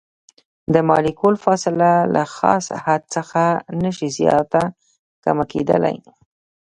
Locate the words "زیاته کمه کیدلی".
4.17-5.97